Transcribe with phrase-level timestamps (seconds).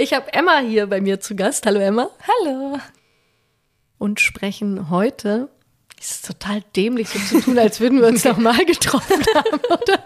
[0.00, 1.66] Ich habe Emma hier bei mir zu Gast.
[1.66, 2.08] Hallo Emma.
[2.28, 2.78] Hallo.
[3.98, 5.48] Und sprechen heute.
[5.98, 9.58] Es ist total dämlich, so zu tun, als würden wir uns noch mal getroffen haben,
[9.64, 9.98] oder?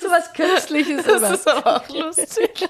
[0.00, 1.04] so was Künstliches.
[1.04, 1.34] Das immer.
[1.34, 2.68] ist aber auch lustig.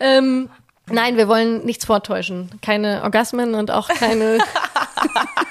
[0.00, 0.50] ähm,
[0.86, 2.50] nein, wir wollen nichts vortäuschen.
[2.60, 4.38] Keine Orgasmen und auch keine,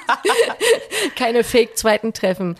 [1.16, 2.58] keine fake zweiten Treffen.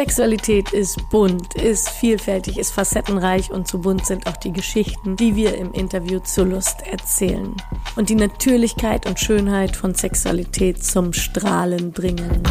[0.00, 5.36] Sexualität ist bunt, ist vielfältig, ist facettenreich und so bunt sind auch die Geschichten, die
[5.36, 7.54] wir im Interview zur Lust erzählen.
[7.96, 12.42] Und die Natürlichkeit und Schönheit von Sexualität zum Strahlen bringen.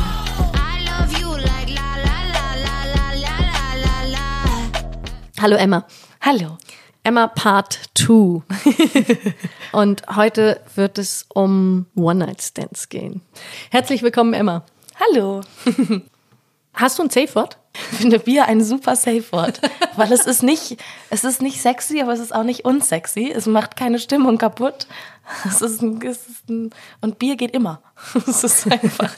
[5.41, 5.88] Hallo Emma.
[6.22, 6.55] Hallo.
[7.02, 8.44] Emma Part 2.
[9.72, 13.22] und heute wird es um One-Night-Stands gehen.
[13.72, 14.63] Herzlich willkommen, Emma.
[15.00, 15.41] Hallo.
[16.73, 17.58] Hast du ein Safe Word?
[17.91, 19.62] Ich finde Bier ein super Safe Word,
[19.95, 20.78] weil es ist nicht,
[21.09, 23.31] es ist nicht sexy, aber es ist auch nicht unsexy.
[23.31, 24.88] Es macht keine Stimmung kaputt.
[25.45, 27.81] Es ist ein, es ist ein und Bier geht immer.
[28.28, 29.14] Es ist einfach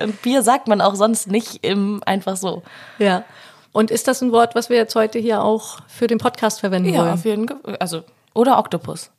[0.00, 2.62] und Bier sagt man auch sonst nicht im, einfach so.
[2.98, 3.24] Ja.
[3.72, 6.90] Und ist das ein Wort, was wir jetzt heute hier auch für den Podcast verwenden
[6.90, 7.08] ja, wollen?
[7.08, 7.76] Ja, auf jeden Fall.
[7.76, 8.02] Also
[8.34, 9.10] oder Oktopus.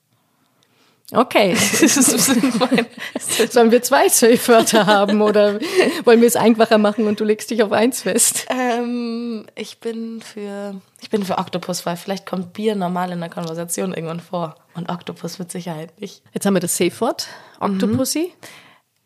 [1.12, 1.56] Okay.
[3.50, 5.60] Sollen wir zwei Safe-Wörter haben oder
[6.06, 8.48] wollen wir es einfacher machen und du legst dich auf eins fest?
[8.50, 13.30] Ähm, ich bin für ich bin für Oktopus, weil vielleicht kommt Bier normal in der
[13.30, 16.24] Konversation irgendwann vor und Oktopus mit Sicherheit nicht.
[16.34, 17.28] Jetzt haben wir das Safe-Wort,
[17.60, 18.32] Octopussy.
[18.34, 18.48] Mhm.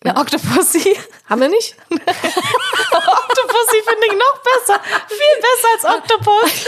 [0.04, 0.96] Eine Octopussy.
[1.28, 1.76] Haben wir nicht?
[1.90, 2.08] Octopussy
[3.84, 4.80] finde ich noch besser.
[5.08, 6.68] Viel besser als Oktopus.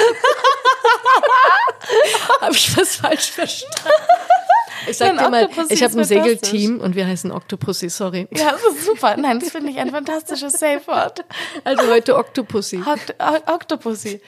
[2.41, 3.75] Habe ich was falsch verstanden?
[4.87, 8.27] Ich sag dir mal, ich habe ein Segelteam und wir heißen Octopussy, sorry.
[8.31, 9.17] Ja, das ist super.
[9.17, 11.25] Nein, das finde ich ein fantastisches Safe-Wort.
[11.63, 12.81] Also heute Octopussy.
[13.45, 14.21] Octopussy.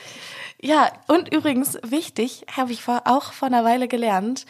[0.62, 4.46] Ja, und übrigens, wichtig, habe ich vor, auch vor einer Weile gelernt,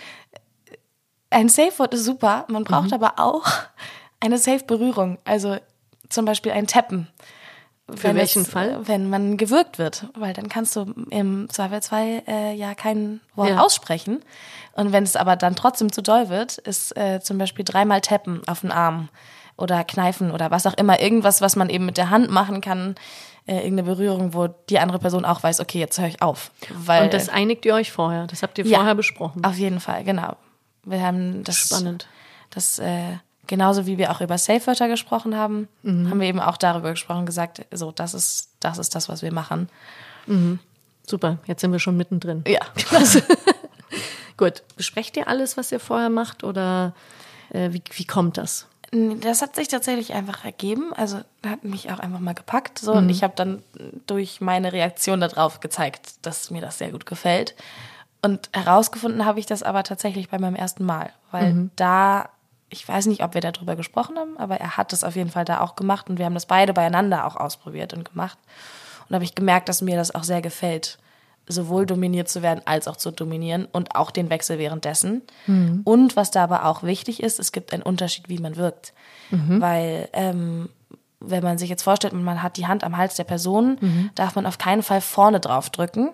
[1.29, 2.93] ein Safe-Wort ist super, man braucht mhm.
[2.93, 3.47] aber auch
[4.19, 5.17] eine Safe-Berührung.
[5.23, 5.57] Also
[6.09, 7.07] zum Beispiel ein Tappen.
[7.95, 8.79] Für welchen es, Fall?
[8.87, 13.59] Wenn man gewürgt wird, weil dann kannst du im Zweifelsfall äh, ja kein Wort ja.
[13.59, 14.21] aussprechen.
[14.73, 18.41] Und wenn es aber dann trotzdem zu doll wird, ist äh, zum Beispiel dreimal tappen
[18.47, 19.09] auf den Arm
[19.57, 20.99] oder kneifen oder was auch immer.
[21.01, 22.95] Irgendwas, was man eben mit der Hand machen kann.
[23.47, 26.51] Äh, irgendeine Berührung, wo die andere Person auch weiß, okay, jetzt höre ich auf.
[26.69, 28.27] Weil, Und das einigt ihr euch vorher?
[28.27, 29.43] Das habt ihr vorher ja, besprochen?
[29.43, 30.37] Auf jeden Fall, genau.
[30.83, 31.57] Wir haben das.
[31.57, 32.07] Spannend.
[32.51, 33.17] Das, äh,
[33.51, 36.09] genauso wie wir auch über Safe-Wörter gesprochen haben, mhm.
[36.09, 39.33] haben wir eben auch darüber gesprochen, gesagt, so, das ist, das ist das, was wir
[39.33, 39.67] machen.
[40.25, 40.59] Mhm.
[41.05, 42.45] Super, jetzt sind wir schon mittendrin.
[42.47, 42.61] Ja.
[44.37, 46.93] Gut, besprecht ihr alles, was ihr vorher macht oder
[47.49, 48.67] äh, wie, wie kommt das?
[48.91, 50.93] Das hat sich tatsächlich einfach ergeben.
[50.93, 52.79] Also hat mich auch einfach mal gepackt.
[52.79, 52.93] So.
[52.93, 52.97] Mhm.
[52.99, 53.63] Und ich habe dann
[54.07, 57.53] durch meine Reaktion darauf gezeigt, dass mir das sehr gut gefällt.
[58.21, 61.11] Und herausgefunden habe ich das aber tatsächlich bei meinem ersten Mal.
[61.31, 61.71] Weil mhm.
[61.75, 62.29] da,
[62.71, 65.45] ich weiß nicht, ob wir darüber gesprochen haben, aber er hat es auf jeden Fall
[65.45, 68.37] da auch gemacht und wir haben das beide beieinander auch ausprobiert und gemacht.
[69.07, 70.97] Und habe ich gemerkt, dass mir das auch sehr gefällt
[71.47, 75.21] sowohl dominiert zu werden als auch zu dominieren und auch den Wechsel währenddessen.
[75.47, 75.81] Mhm.
[75.83, 78.93] Und was da aber auch wichtig ist, es gibt einen Unterschied, wie man wirkt.
[79.31, 79.59] Mhm.
[79.59, 80.69] Weil ähm,
[81.19, 84.09] wenn man sich jetzt vorstellt, man hat die Hand am Hals der Person, mhm.
[84.15, 86.11] darf man auf keinen Fall vorne drauf drücken,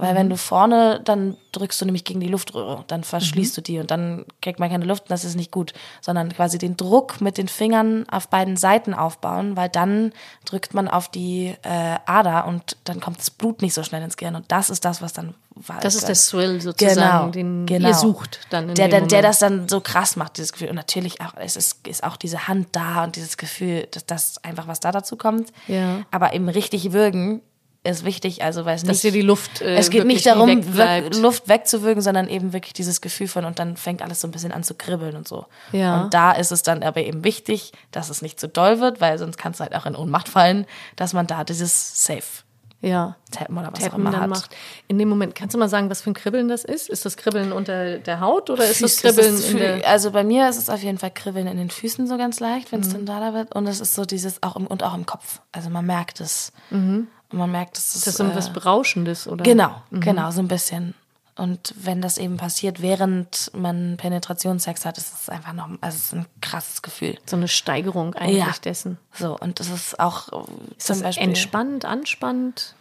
[0.00, 0.18] weil mhm.
[0.18, 3.56] wenn du vorne, dann drückst du nämlich gegen die Luftröhre, dann verschließt mhm.
[3.56, 6.58] du die und dann kriegt man keine Luft und das ist nicht gut, sondern quasi
[6.58, 10.12] den Druck mit den Fingern auf beiden Seiten aufbauen, weil dann
[10.44, 14.16] drückt man auf die äh, Ader und dann kommt das Blut nicht so schnell ins
[14.16, 15.34] Gehirn und das ist das, was dann
[15.82, 17.88] das ist der Thrill sozusagen, genau, den genau.
[17.88, 20.68] ihr sucht dann der, der, der das dann so krass macht, dieses Gefühl.
[20.68, 24.42] Und natürlich auch, es ist, ist auch diese Hand da und dieses Gefühl, dass das
[24.44, 25.52] einfach was da dazu kommt.
[25.66, 26.02] Ja.
[26.10, 27.42] Aber eben richtig würgen
[27.82, 30.48] ist wichtig, also weil es Dass nicht, dir die Luft äh, es geht nicht darum,
[30.76, 34.32] weg, Luft wegzuwirken, sondern eben wirklich dieses Gefühl von und dann fängt alles so ein
[34.32, 35.46] bisschen an zu kribbeln und so.
[35.72, 36.02] Ja.
[36.02, 39.18] Und da ist es dann aber eben wichtig, dass es nicht zu doll wird, weil
[39.18, 40.66] sonst kann es halt auch in Ohnmacht fallen,
[40.96, 42.22] dass man da dieses Safe
[42.82, 43.16] ja.
[43.30, 44.30] Tappen oder was Tappen auch immer hat.
[44.30, 44.56] Macht.
[44.88, 46.88] In dem Moment, kannst du mal sagen, was für ein Kribbeln das ist?
[46.88, 50.24] Ist das Kribbeln unter der Haut oder ist das Kribbeln ist in der Also bei
[50.24, 52.88] mir ist es auf jeden Fall Kribbeln in den Füßen so ganz leicht, wenn es
[52.88, 53.04] mhm.
[53.04, 53.54] dann da wird.
[53.54, 55.40] Und es ist so dieses auch im, und auch im Kopf.
[55.52, 56.52] Also man merkt es.
[56.70, 57.08] Mhm.
[57.30, 58.06] Und man merkt, es ist.
[58.06, 59.42] Das ist so was äh, Berauschendes, oder?
[59.44, 60.00] Genau, mhm.
[60.00, 60.94] genau, so ein bisschen.
[61.36, 66.06] Und wenn das eben passiert, während man Penetrationssex hat, ist es einfach noch, also es
[66.06, 67.16] ist ein krasses Gefühl.
[67.24, 68.52] So eine Steigerung eigentlich ja.
[68.62, 68.98] dessen.
[69.14, 70.28] So, und das ist auch
[70.76, 71.28] ist zum das Beispiel.
[71.28, 72.74] Entspannt, anspannend?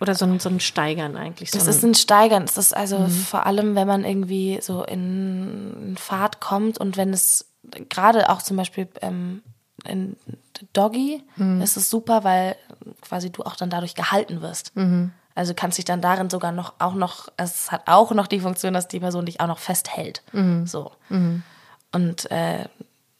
[0.00, 1.50] Oder so ein, so ein Steigern eigentlich?
[1.50, 2.46] So das ist ein Steigern.
[2.46, 3.10] Das ist also mhm.
[3.10, 7.46] vor allem, wenn man irgendwie so in Fahrt kommt und wenn es
[7.90, 9.42] gerade auch zum Beispiel ähm,
[9.84, 10.16] in
[10.72, 11.22] Doggy
[11.62, 12.56] ist es super, weil
[13.00, 14.72] quasi du auch dann dadurch gehalten wirst.
[15.34, 18.72] Also kannst dich dann darin sogar noch auch noch, es hat auch noch die Funktion,
[18.72, 20.22] dass die Person dich auch noch festhält.
[20.66, 20.92] So.
[21.92, 22.66] Und äh,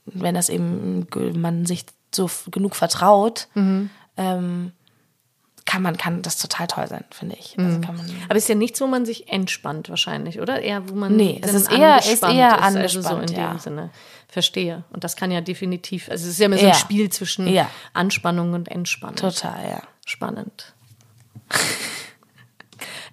[0.06, 3.48] wenn das eben man sich so genug vertraut,
[4.16, 4.72] ähm,
[5.66, 7.58] kann man kann das total toll sein, finde ich.
[7.58, 10.60] Also man, Aber es ist ja nichts, wo man sich entspannt wahrscheinlich, oder?
[10.60, 13.50] Eher, wo man Nee, es dann ist eher- ist angespannt eher Also so in ja.
[13.52, 13.90] dem Sinne.
[14.28, 14.84] Verstehe.
[14.90, 16.72] Und das kann ja definitiv, also es ist ja immer so Ja.
[16.72, 17.70] ein Spiel zwischen Ja.
[17.92, 19.16] Anspannung und Entspannung.
[19.16, 19.82] total, ja.
[20.04, 20.74] Spannend.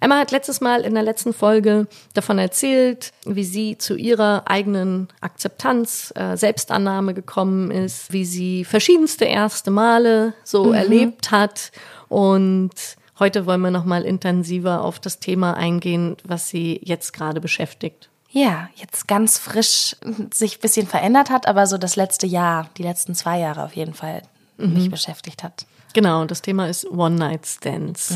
[0.02, 5.06] Emma hat letztes Mal in der letzten Folge davon erzählt, wie sie zu ihrer eigenen
[5.20, 11.70] Akzeptanz, äh, Selbstannahme gekommen ist, wie sie verschiedenste erste Male so erlebt hat.
[12.08, 12.72] Und
[13.20, 18.10] heute wollen wir noch mal intensiver auf das Thema eingehen, was sie jetzt gerade beschäftigt.
[18.28, 19.94] Ja, jetzt ganz frisch
[20.34, 23.76] sich ein bisschen verändert hat, aber so das letzte Jahr, die letzten zwei Jahre auf
[23.76, 24.22] jeden Fall
[24.56, 25.64] mich beschäftigt hat.
[25.92, 28.14] Genau, das Thema ist One-Night-Stands.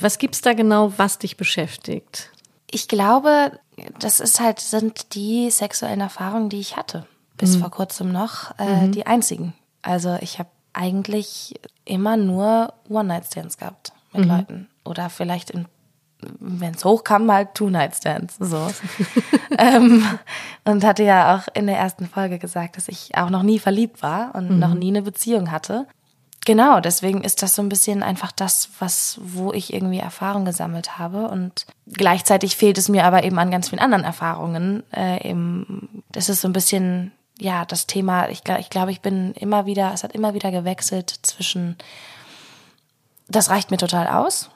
[0.00, 2.30] Was gibt's da genau, was dich beschäftigt?
[2.70, 3.58] Ich glaube,
[3.98, 7.06] das ist halt, sind die sexuellen Erfahrungen, die ich hatte.
[7.36, 9.54] Bis vor kurzem noch äh, die einzigen.
[9.80, 14.68] Also ich habe eigentlich immer nur One-Night-Stands gehabt mit Leuten.
[14.84, 15.52] Oder vielleicht
[16.38, 18.36] wenn es hochkam, halt Two-Night-Stands.
[18.38, 18.68] So.
[19.58, 20.04] ähm,
[20.64, 24.02] und hatte ja auch in der ersten Folge gesagt, dass ich auch noch nie verliebt
[24.02, 25.86] war und noch nie eine Beziehung hatte.
[26.50, 30.98] Genau, deswegen ist das so ein bisschen einfach das, was, wo ich irgendwie Erfahrung gesammelt
[30.98, 31.28] habe.
[31.28, 34.82] Und gleichzeitig fehlt es mir aber eben an ganz vielen anderen Erfahrungen.
[34.92, 39.32] Äh, eben, das ist so ein bisschen, ja, das Thema, ich, ich glaube, ich bin
[39.34, 41.76] immer wieder, es hat immer wieder gewechselt zwischen,
[43.28, 44.50] das reicht mir total aus.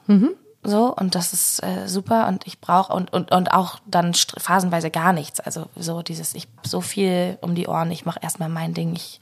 [0.65, 4.91] So, und das ist äh, super und ich brauche und, und, und auch dann phasenweise
[4.91, 5.39] gar nichts.
[5.39, 8.97] Also so dieses, ich hab so viel um die Ohren, ich mache erstmal mein Ding,
[8.97, 9.21] ich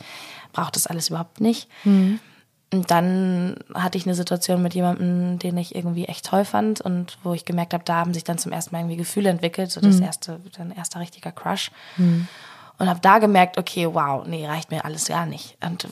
[0.55, 1.69] brauche das alles überhaupt nicht.
[2.73, 7.19] Und dann hatte ich eine Situation mit jemandem, den ich irgendwie echt toll fand und
[7.23, 9.81] wo ich gemerkt habe, da haben sich dann zum ersten Mal irgendwie Gefühle entwickelt, so
[9.81, 11.71] das erste, dann erster richtiger Crush.
[12.79, 15.57] Und habe da gemerkt, okay, wow, nee, reicht mir alles gar nicht.
[15.65, 15.87] Und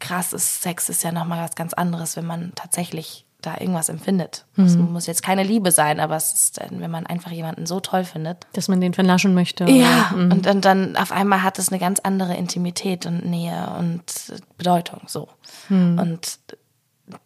[0.00, 4.46] krass ist, Sex ist ja nochmal was ganz anderes, wenn man tatsächlich da irgendwas empfindet.
[4.56, 8.04] Es muss jetzt keine Liebe sein, aber es ist, wenn man einfach jemanden so toll
[8.04, 8.46] findet.
[8.52, 9.64] Dass man den vernaschen möchte.
[9.64, 14.04] Ja, und, und dann auf einmal hat es eine ganz andere Intimität und Nähe und
[14.56, 15.28] Bedeutung so.
[15.68, 16.38] Und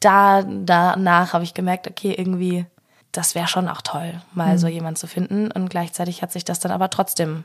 [0.00, 2.66] da danach habe ich gemerkt, okay, irgendwie
[3.12, 6.60] das wäre schon auch toll, mal so jemand zu finden und gleichzeitig hat sich das
[6.60, 7.44] dann aber trotzdem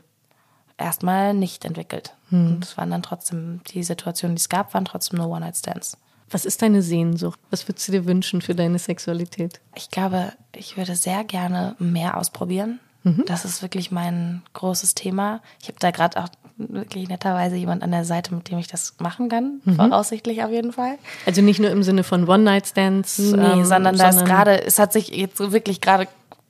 [0.76, 2.14] erstmal nicht entwickelt.
[2.30, 5.56] Und es waren dann trotzdem die Situationen, die es gab, waren trotzdem nur One Night
[5.56, 5.96] Stands.
[6.30, 7.38] Was ist deine Sehnsucht?
[7.50, 9.60] Was würdest du dir wünschen für deine Sexualität?
[9.74, 12.80] Ich glaube, ich würde sehr gerne mehr ausprobieren.
[13.26, 15.42] Das ist wirklich mein großes Thema.
[15.60, 18.94] Ich habe da gerade auch wirklich netterweise jemand an der Seite, mit dem ich das
[18.98, 20.96] machen kann, voraussichtlich auf jeden Fall.
[21.26, 23.18] Also nicht nur im Sinne von One-Night-Stands.
[23.18, 26.08] Nee, ähm, sondern ist gerade, es hat sich jetzt wirklich gerade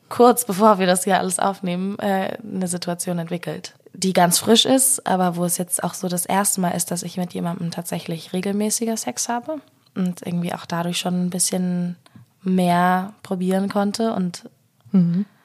[0.09, 5.06] kurz bevor wir das hier alles aufnehmen, äh, eine Situation entwickelt, die ganz frisch ist,
[5.06, 8.32] aber wo es jetzt auch so das erste Mal ist, dass ich mit jemandem tatsächlich
[8.32, 9.61] regelmäßiger Sex habe
[9.94, 11.96] und irgendwie auch dadurch schon ein bisschen
[12.43, 14.12] mehr probieren konnte.
[14.12, 14.50] Und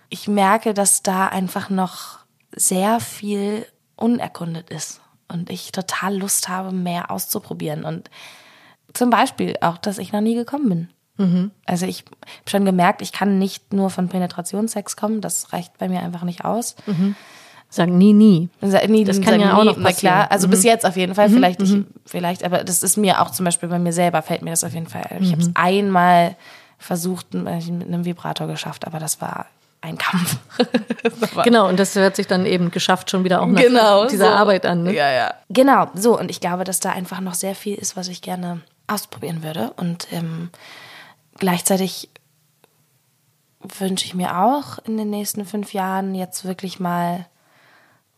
[0.09, 2.19] ich merke, dass da einfach noch
[2.55, 3.65] sehr viel
[3.95, 7.83] unerkundet ist und ich total Lust habe, mehr auszuprobieren.
[7.83, 8.09] Und
[8.93, 10.89] zum Beispiel auch, dass ich noch nie gekommen bin.
[11.65, 15.89] Also ich habe schon gemerkt, ich kann nicht nur von Penetrationssex kommen, das reicht bei
[15.89, 16.75] mir einfach nicht aus.
[17.71, 18.49] Sagen nie, nie.
[18.61, 20.13] Sa- Nie, Das kann ja auch noch na passieren.
[20.15, 23.29] klar, also bis jetzt auf jeden Fall, vielleicht, ich, vielleicht, aber das ist mir auch
[23.29, 25.05] zum Beispiel bei mir selber, fällt mir das auf jeden Fall.
[25.19, 26.35] Ich habe es einmal
[26.79, 29.45] versucht, mit einem Vibrator geschafft, aber das war
[29.81, 30.37] ein Kampf.
[31.43, 34.35] Genau, und das hört sich dann eben geschafft schon wieder auch nach genau, dieser so.
[34.35, 34.83] Arbeit an.
[34.83, 34.93] Ne?
[34.93, 35.33] Ja, ja.
[35.49, 36.19] Genau, so.
[36.19, 39.71] Und ich glaube, dass da einfach noch sehr viel ist, was ich gerne ausprobieren würde.
[39.77, 40.49] Und ähm,
[41.37, 42.09] gleichzeitig
[43.61, 47.25] wünsche ich mir auch in den nächsten fünf Jahren jetzt wirklich mal,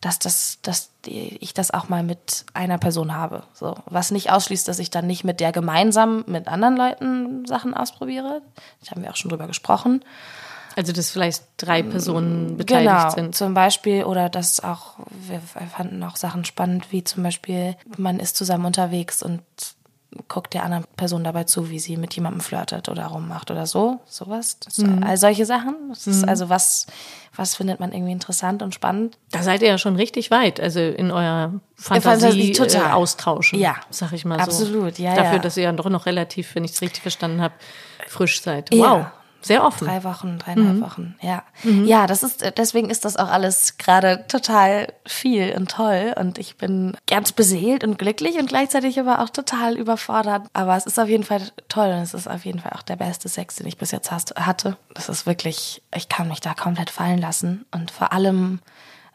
[0.02, 3.44] dass das, dass ich das auch mal mit einer Person habe.
[3.54, 7.72] So, was nicht ausschließt, dass ich dann nicht mit der gemeinsam mit anderen Leuten Sachen
[7.72, 8.42] ausprobiere.
[8.84, 10.04] Da haben wir auch schon drüber gesprochen.
[10.74, 13.34] Also dass vielleicht drei Personen beteiligt Genau, sind.
[13.34, 18.36] zum Beispiel, oder dass auch, wir fanden auch Sachen spannend, wie zum Beispiel, man ist
[18.36, 19.42] zusammen unterwegs und
[20.28, 24.00] guckt der anderen Person dabei zu, wie sie mit jemandem flirtet oder rummacht oder so,
[24.06, 24.58] sowas.
[24.60, 25.74] Das, All solche Sachen.
[25.88, 26.86] Das ist also was,
[27.34, 29.18] was findet man irgendwie interessant und spannend.
[29.30, 32.90] Da seid ihr ja schon richtig weit, also in eurer Fantasie, Fantasie total.
[32.90, 33.58] äh, austauschen.
[33.58, 33.76] Ja.
[33.90, 34.44] Sag ich mal so.
[34.44, 35.38] Absolut, ja, Dafür, ja.
[35.38, 37.54] dass ihr ja doch noch relativ, wenn ich es richtig verstanden habe,
[38.08, 38.72] frisch seid.
[38.74, 39.06] Ja, Wow.
[39.42, 39.86] Sehr offen.
[39.86, 40.80] Drei Wochen, dreieinhalb mhm.
[40.82, 41.42] Wochen, ja.
[41.64, 41.84] Mhm.
[41.84, 46.14] Ja, das ist, deswegen ist das auch alles gerade total viel und toll.
[46.18, 50.46] Und ich bin ganz beseelt und glücklich und gleichzeitig aber auch total überfordert.
[50.52, 52.96] Aber es ist auf jeden Fall toll und es ist auf jeden Fall auch der
[52.96, 54.76] beste Sex, den ich bis jetzt hatte.
[54.94, 57.66] Das ist wirklich, ich kann mich da komplett fallen lassen.
[57.72, 58.60] Und vor allem,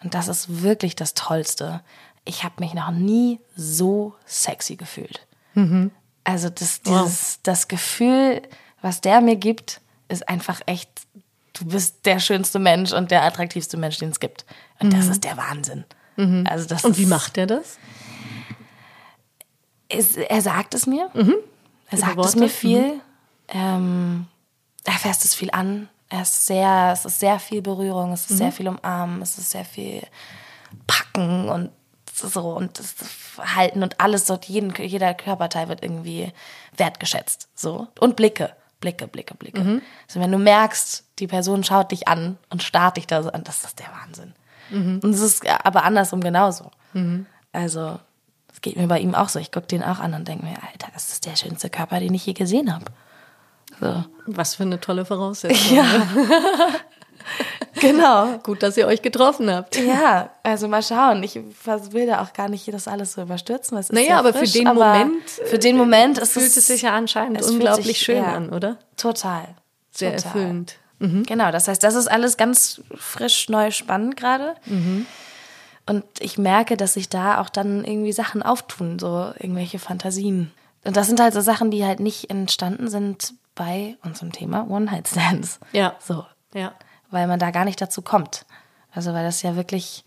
[0.03, 1.81] und das ist wirklich das Tollste,
[2.25, 5.25] ich habe mich noch nie so sexy gefühlt.
[5.53, 5.91] Mhm.
[6.23, 7.39] Also das, dieses, wow.
[7.43, 8.41] das Gefühl,
[8.81, 10.89] was der mir gibt, ist einfach echt,
[11.53, 14.45] du bist der schönste Mensch und der attraktivste Mensch, den es gibt.
[14.79, 14.97] Und mhm.
[14.97, 15.85] das ist der Wahnsinn.
[16.15, 16.45] Mhm.
[16.49, 17.77] Also das und wie macht er das?
[19.89, 21.09] Ist, er sagt es mir.
[21.13, 21.35] Mhm.
[21.89, 22.93] Er sagt es mir viel.
[22.93, 23.01] Mhm.
[23.49, 24.27] Ähm,
[24.83, 25.89] er fässt es viel an.
[26.09, 28.53] Er ist sehr, es ist sehr viel Berührung, es ist sehr mhm.
[28.53, 30.01] viel Umarmen, es ist sehr viel
[30.85, 31.71] Packen und
[32.13, 32.95] so und das
[33.55, 36.31] Halten und alles dort, jeden, jeder Körperteil wird irgendwie
[36.75, 37.49] wertgeschätzt.
[37.55, 37.87] So.
[37.99, 38.53] Und Blicke.
[38.79, 39.61] Blicke, Blicke, Blicke.
[39.61, 39.81] Mhm.
[40.07, 43.43] Also wenn du merkst, die Person schaut dich an und starrt dich da so an,
[43.43, 44.33] das ist der Wahnsinn.
[44.69, 44.99] Mhm.
[45.03, 46.71] Und es ist aber andersrum genauso.
[46.93, 47.25] Mhm.
[47.53, 47.99] Also,
[48.51, 49.39] es geht mir bei ihm auch so.
[49.39, 52.13] Ich gucke den auch an und denke mir, Alter, das ist der schönste Körper, den
[52.13, 52.85] ich je gesehen habe.
[53.79, 54.03] So.
[54.25, 55.57] Was für eine tolle Voraussetzung.
[55.77, 56.07] Ja.
[57.79, 58.37] Genau.
[58.43, 59.77] Gut, dass ihr euch getroffen habt.
[59.77, 61.23] Ja, also mal schauen.
[61.23, 63.77] Ich will da auch gar nicht das alles so überstürzen.
[63.77, 66.93] Es naja, aber frisch, für den Moment, für den Moment ist fühlt es sich ja
[66.95, 68.77] anscheinend unglaublich sich, schön ja, an, oder?
[68.97, 69.55] Total.
[69.91, 70.25] Sehr total.
[70.25, 70.75] erfüllend.
[70.99, 71.23] Mhm.
[71.23, 74.55] Genau, das heißt, das ist alles ganz frisch, neu, spannend gerade.
[74.65, 75.05] Mhm.
[75.85, 80.51] Und ich merke, dass sich da auch dann irgendwie Sachen auftun, so irgendwelche Fantasien.
[80.83, 85.59] Und das sind halt so Sachen, die halt nicht entstanden sind bei unserem Thema One-Night-Stands.
[85.71, 85.95] Ja.
[85.99, 86.25] So.
[86.53, 86.73] Ja
[87.11, 88.45] weil man da gar nicht dazu kommt.
[88.91, 90.03] Also weil das ja wirklich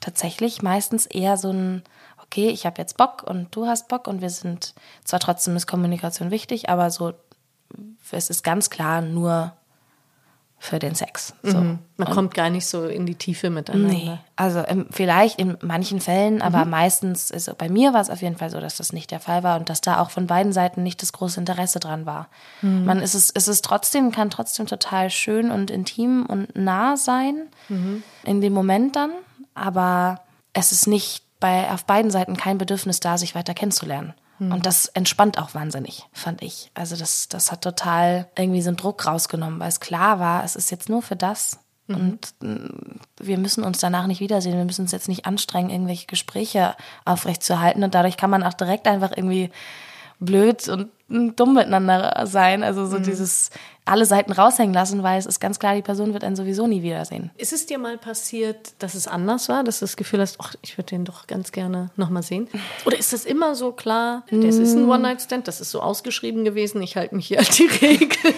[0.00, 1.82] tatsächlich meistens eher so ein,
[2.22, 5.66] okay, ich habe jetzt Bock und du hast Bock und wir sind, zwar trotzdem ist
[5.66, 7.14] Kommunikation wichtig, aber so,
[8.10, 9.52] es ist ganz klar nur
[10.64, 11.34] für den Sex.
[11.42, 11.58] So.
[11.58, 11.78] Mhm.
[11.98, 13.92] Man und, kommt gar nicht so in die Tiefe miteinander.
[13.92, 16.70] Nee, also im, vielleicht in manchen Fällen, aber mhm.
[16.70, 19.42] meistens, ist, bei mir war es auf jeden Fall so, dass das nicht der Fall
[19.42, 22.28] war und dass da auch von beiden Seiten nicht das große Interesse dran war.
[22.62, 22.86] Mhm.
[22.86, 27.42] Man ist es, ist es trotzdem, kann trotzdem total schön und intim und nah sein
[27.68, 28.02] mhm.
[28.24, 29.10] in dem Moment dann,
[29.52, 30.20] aber
[30.54, 34.14] es ist nicht bei, auf beiden Seiten kein Bedürfnis da, sich weiter kennenzulernen.
[34.38, 34.52] Hm.
[34.52, 36.70] Und das entspannt auch wahnsinnig, fand ich.
[36.74, 40.56] Also das, das hat total irgendwie so einen Druck rausgenommen, weil es klar war, es
[40.56, 41.58] ist jetzt nur für das.
[41.86, 41.96] Mhm.
[41.96, 44.56] Und mm, wir müssen uns danach nicht wiedersehen.
[44.56, 46.74] Wir müssen uns jetzt nicht anstrengen, irgendwelche Gespräche
[47.04, 47.84] aufrechtzuerhalten.
[47.84, 49.50] Und dadurch kann man auch direkt einfach irgendwie
[50.20, 52.62] blöd und dumm miteinander sein.
[52.62, 53.04] Also so mhm.
[53.04, 53.50] dieses
[53.86, 56.82] alle Seiten raushängen lassen, weil es ist ganz klar, die Person wird einen sowieso nie
[56.82, 57.30] wiedersehen.
[57.36, 60.54] Ist es dir mal passiert, dass es anders war, dass du das Gefühl hast, ach,
[60.62, 62.48] ich würde den doch ganz gerne nochmal sehen?
[62.86, 64.90] Oder ist das immer so klar, das ist ein mm.
[64.90, 68.34] One-Night-Stand, das ist so ausgeschrieben gewesen, ich halte mich hier an die Regel?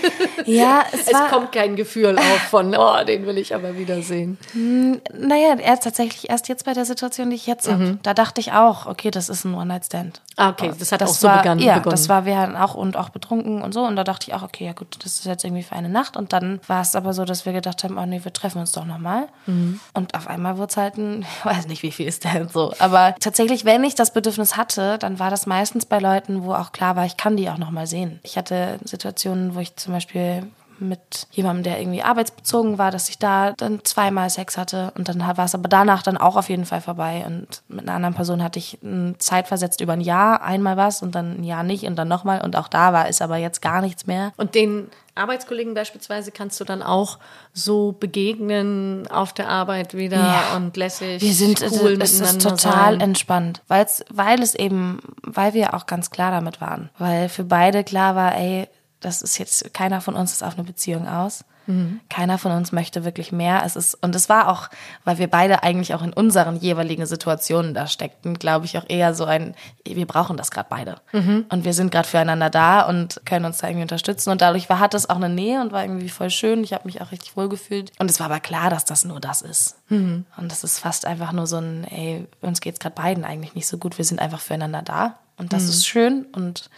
[0.46, 4.38] Ja, es, es kommt kein Gefühl auf von, oh, den will ich aber wiedersehen.
[4.52, 7.84] Mm, naja, er tatsächlich erst jetzt bei der Situation, die ich jetzt habe.
[7.84, 7.98] Mhm.
[8.02, 10.22] Da dachte ich auch, okay, das ist ein One-Night-Stand.
[10.36, 11.60] Ah, okay, das hat das auch so war, begonnen.
[11.60, 13.84] Ja, das war, wir auch und auch betrunken und so.
[13.84, 16.16] Und da dachte ich auch, okay, ja gut, das ist jetzt irgendwie für eine Nacht.
[16.16, 18.72] Und dann war es aber so, dass wir gedacht haben, oh nee, wir treffen uns
[18.72, 19.28] doch nochmal.
[19.46, 19.80] Mhm.
[19.94, 22.72] Und auf einmal wurde es halt ein, ich weiß nicht, wie viel ist denn so.
[22.78, 26.72] Aber tatsächlich, wenn ich das Bedürfnis hatte, dann war das meistens bei Leuten, wo auch
[26.72, 28.20] klar war, ich kann die auch nochmal sehen.
[28.22, 33.18] Ich hatte Situationen, wo ich zum Beispiel mit jemandem, der irgendwie arbeitsbezogen war, dass ich
[33.18, 36.66] da dann zweimal Sex hatte und dann war es aber danach dann auch auf jeden
[36.66, 38.78] Fall vorbei und mit einer anderen Person hatte ich
[39.18, 42.42] Zeit versetzt über ein Jahr einmal was und dann ein Jahr nicht und dann nochmal
[42.42, 44.32] und auch da war es aber jetzt gar nichts mehr.
[44.36, 47.18] Und den Arbeitskollegen beispielsweise kannst du dann auch
[47.52, 50.56] so begegnen auf der Arbeit wieder ja.
[50.56, 53.00] und lässig wir sind cool es ist total sein.
[53.00, 57.44] entspannt weil es weil es eben weil wir auch ganz klar damit waren weil für
[57.44, 58.68] beide klar war ey
[59.00, 61.44] das ist jetzt, keiner von uns ist auf eine Beziehung aus.
[61.66, 62.00] Mhm.
[62.08, 63.62] Keiner von uns möchte wirklich mehr.
[63.64, 64.68] Es ist, und es war auch,
[65.04, 69.14] weil wir beide eigentlich auch in unseren jeweiligen Situationen da steckten, glaube ich, auch eher
[69.14, 69.54] so ein,
[69.84, 70.96] wir brauchen das gerade beide.
[71.12, 71.46] Mhm.
[71.48, 74.30] Und wir sind gerade füreinander da und können uns da irgendwie unterstützen.
[74.30, 76.62] Und dadurch war, hat es auch eine Nähe und war irgendwie voll schön.
[76.64, 77.92] Ich habe mich auch richtig wohl gefühlt.
[77.98, 79.76] Und es war aber klar, dass das nur das ist.
[79.88, 80.24] Mhm.
[80.36, 83.54] Und das ist fast einfach nur so ein, ey, uns geht es gerade beiden eigentlich
[83.54, 83.98] nicht so gut.
[83.98, 85.18] Wir sind einfach füreinander da.
[85.36, 85.68] Und das mhm.
[85.68, 86.70] ist schön und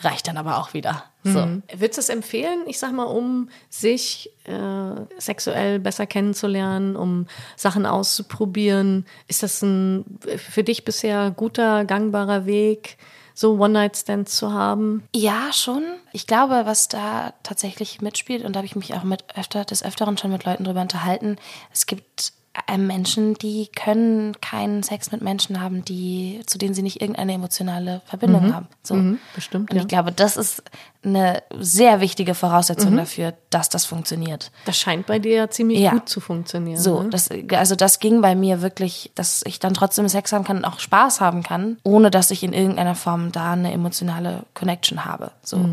[0.00, 1.04] reicht dann aber auch wieder.
[1.22, 1.40] So.
[1.40, 1.62] Mhm.
[1.72, 7.26] Würdest du es empfehlen, ich sag mal, um sich äh, sexuell besser kennenzulernen, um
[7.56, 9.06] Sachen auszuprobieren?
[9.28, 12.96] Ist das ein für dich bisher guter, gangbarer Weg?
[13.32, 15.02] so One-Night-Stands zu haben?
[15.14, 15.82] Ja, schon.
[16.12, 19.82] Ich glaube, was da tatsächlich mitspielt, und da habe ich mich auch mit öfter, des
[19.82, 21.36] Öfteren schon mit Leuten drüber unterhalten,
[21.72, 22.34] es gibt
[22.78, 28.02] Menschen, die können keinen Sex mit Menschen haben, die, zu denen sie nicht irgendeine emotionale
[28.06, 28.54] Verbindung Mhm.
[28.54, 28.68] haben.
[28.82, 28.96] So.
[29.34, 29.82] bestimmt, Und ja.
[29.82, 30.62] ich glaube, das ist
[31.04, 32.36] eine sehr wichtige Mhm.
[32.36, 34.50] Voraussetzung dafür, dass das funktioniert.
[34.64, 35.92] Das scheint bei dir ja ziemlich Ja.
[35.92, 36.80] gut zu funktionieren.
[36.80, 37.10] So, ne?
[37.10, 40.64] das, also das ging bei mir wirklich, dass ich dann trotzdem Sex haben kann und
[40.64, 45.30] auch Spaß haben kann, ohne dass ich in irgendeiner Form da eine emotionale Connection habe.
[45.42, 45.68] So.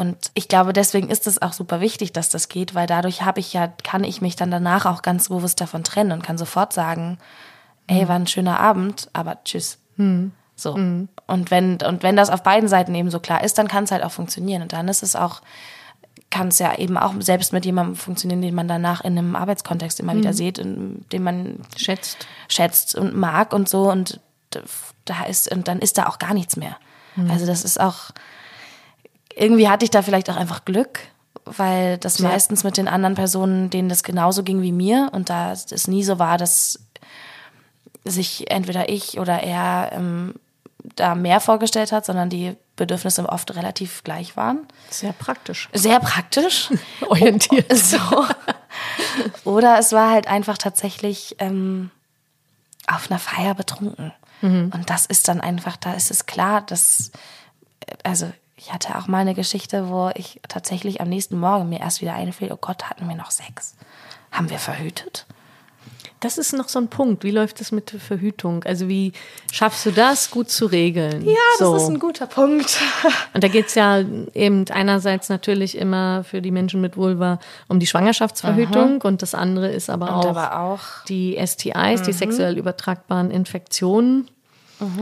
[0.00, 0.06] Mhm.
[0.08, 3.40] Und ich glaube, deswegen ist es auch super wichtig, dass das geht, weil dadurch habe
[3.40, 6.72] ich ja, kann ich mich dann danach auch ganz bewusst davon trennen und kann sofort
[6.72, 7.18] sagen,
[7.88, 7.96] Mhm.
[7.96, 9.78] ey, war ein schöner Abend, aber tschüss.
[10.56, 10.72] So.
[11.26, 13.90] Und wenn, und wenn das auf beiden Seiten eben so klar ist, dann kann es
[13.90, 14.62] halt auch funktionieren.
[14.62, 15.40] Und dann ist es auch,
[16.30, 20.00] kann es ja eben auch selbst mit jemandem funktionieren, den man danach in einem Arbeitskontext
[20.00, 22.26] immer wieder sieht, in, den man Schätzt.
[22.48, 24.20] schätzt und mag und so und
[25.04, 26.76] da ist und dann ist da auch gar nichts mehr.
[27.28, 28.10] Also das ist auch
[29.34, 31.00] irgendwie hatte ich da vielleicht auch einfach Glück,
[31.44, 32.28] weil das Ja.
[32.28, 36.04] meistens mit den anderen Personen, denen das genauso ging wie mir und da es nie
[36.04, 36.80] so war, dass
[38.04, 40.34] sich entweder ich oder er ähm,
[40.96, 44.66] da mehr vorgestellt hat, sondern die Bedürfnisse oft relativ gleich waren.
[44.88, 45.68] Sehr praktisch.
[45.74, 46.70] Sehr praktisch.
[47.08, 47.70] Orientiert.
[47.76, 47.98] So.
[49.44, 51.90] Oder es war halt einfach tatsächlich ähm,
[52.86, 54.12] auf einer Feier betrunken.
[54.42, 57.10] Und das ist dann einfach, da ist es klar, dass,
[58.04, 62.02] also ich hatte auch mal eine Geschichte, wo ich tatsächlich am nächsten Morgen mir erst
[62.02, 63.74] wieder einfiel, oh Gott, hatten wir noch Sex?
[64.30, 65.26] Haben wir verhütet?
[66.20, 67.24] Das ist noch so ein Punkt.
[67.24, 68.62] Wie läuft es mit der Verhütung?
[68.64, 69.12] Also wie
[69.50, 71.24] schaffst du das gut zu regeln?
[71.24, 71.98] Ja, so.
[71.98, 72.78] guter Punkt.
[73.32, 77.86] Und da geht's ja eben einerseits natürlich immer für die Menschen mit Vulva um die
[77.86, 84.28] Schwangerschaftsverhütung und das andere ist aber, auch, aber auch die STIs, die sexuell übertragbaren Infektionen,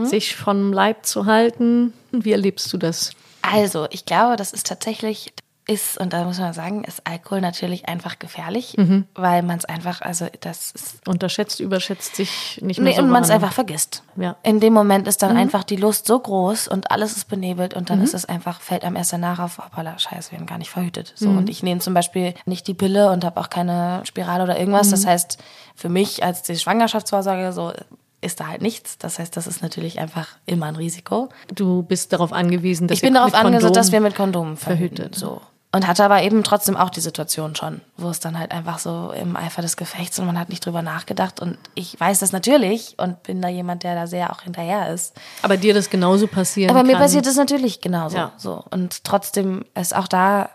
[0.03, 1.93] sich vom Leib zu halten.
[2.11, 3.11] Wie erlebst du das?
[3.41, 5.33] Also, ich glaube, das ist tatsächlich,
[5.69, 8.75] ist, und da muss man sagen, ist Alkohol natürlich einfach gefährlich,
[9.13, 13.09] weil man es einfach, also das ist Unterschätzt, überschätzt sich nicht mehr Nee, so und
[13.09, 14.01] man es einfach vergisst.
[14.15, 14.35] Ja.
[14.41, 17.91] In dem Moment ist dann einfach die Lust so groß und alles ist benebelt und
[17.91, 20.71] dann ist es einfach, fällt einem erst danach auf, hoppala, scheiße, wir haben gar nicht
[20.71, 21.13] verhütet.
[21.15, 24.57] So, und ich nehme zum Beispiel nicht die Pille und habe auch keine Spirale oder
[24.57, 24.89] irgendwas.
[24.89, 25.37] Das heißt,
[25.75, 27.73] für mich als die Schwangerschaftsvorsorge so
[28.21, 28.97] ist da halt nichts.
[28.97, 31.29] Das heißt, das ist natürlich einfach immer ein Risiko.
[31.53, 35.15] Du bist darauf angewiesen, dass Ich bin darauf Kondom- dass wir mit Kondomen verhütet.
[35.15, 35.41] So.
[35.71, 39.11] Und hatte aber eben trotzdem auch die Situation schon, wo es dann halt einfach so
[39.11, 41.39] im Eifer des Gefechts und man hat nicht drüber nachgedacht.
[41.41, 45.13] Und ich weiß das natürlich und bin da jemand, der da sehr auch hinterher ist.
[45.43, 47.01] Aber dir das genauso passieren Aber mir kann.
[47.03, 48.17] passiert es natürlich genauso.
[48.17, 48.31] Ja.
[48.37, 48.63] So.
[48.71, 50.49] Und trotzdem ist auch da,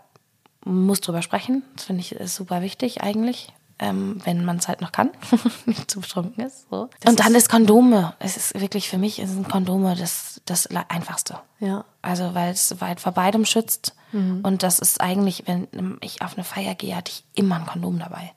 [0.64, 1.62] man muss drüber sprechen.
[1.76, 3.52] Das finde ich ist super wichtig eigentlich.
[3.78, 5.10] Ähm, wenn man es halt noch kann,
[5.66, 6.68] nicht zu betrunken ist.
[6.70, 6.88] So.
[7.06, 8.14] Und dann ist Kondome.
[8.20, 11.40] Es ist wirklich für mich sind Kondome das, das Einfachste.
[11.58, 11.84] Ja.
[12.04, 13.94] Also weil es weit vor beidem schützt.
[14.12, 14.40] Mhm.
[14.44, 15.66] Und das ist eigentlich, wenn
[16.00, 18.32] ich auf eine Feier gehe, hatte ich immer ein Kondom dabei.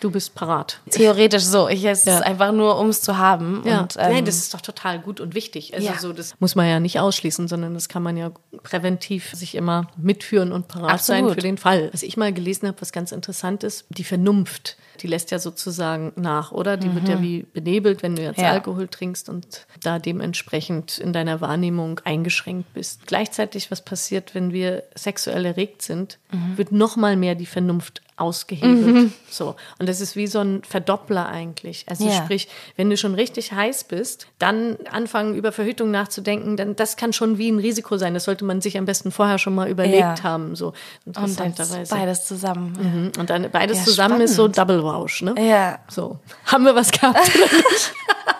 [0.00, 0.80] Du bist parat.
[0.90, 1.68] Theoretisch so.
[1.68, 2.16] Ich, es Ja.
[2.18, 3.62] ist einfach nur, um es zu haben.
[3.64, 5.74] Ja, Und, ähm, Nein, das ist doch total gut und wichtig.
[5.74, 5.98] Also Ja.
[5.98, 8.32] so, das muss man ja nicht ausschließen, sondern das kann man ja
[8.64, 11.34] präventiv sich immer mitführen und parat sein Absolut.
[11.34, 11.90] für den Fall.
[11.92, 16.12] Was ich mal gelesen habe, was ganz interessant ist, die Vernunft, die lässt ja sozusagen
[16.16, 16.76] nach, oder?
[16.76, 18.44] Die wird ja wie benebelt, wenn du jetzt Mhm.
[18.46, 22.85] Alkohol trinkst und da dementsprechend in deiner Wahrnehmung eingeschränkt bist.
[23.06, 26.58] Gleichzeitig, was passiert, wenn wir sexuell erregt sind, Mhm.
[26.58, 29.12] wird noch mal mehr die Vernunft ausgehebelt.
[29.30, 29.56] So.
[29.78, 31.84] Und das ist wie so ein Verdoppler eigentlich.
[31.88, 32.12] Also Ja.
[32.14, 37.12] sprich, wenn du schon richtig heiß bist, dann anfangen über Verhütung nachzudenken, dann das kann
[37.12, 38.14] schon wie ein Risiko sein.
[38.14, 40.22] Das sollte man sich am besten vorher schon mal überlegt Ja.
[40.22, 40.72] haben, so
[41.04, 41.94] und dann interessanterweise.
[41.94, 43.12] beides zusammen.
[43.14, 43.20] Mhm.
[43.20, 44.58] Und dann beides Ja, zusammen ist so spannend.
[44.58, 45.34] Double Wausch, ne?
[45.38, 45.78] Ja.
[45.88, 46.18] So.
[46.46, 47.20] Haben wir was gehabt?